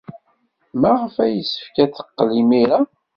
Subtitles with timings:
[0.81, 2.79] Maɣef ay yessefk ad teqqel imir-a?